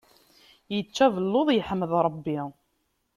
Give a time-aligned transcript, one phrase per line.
[0.77, 2.39] Ičča abelluḍ, yeḥmed Ṛebbi.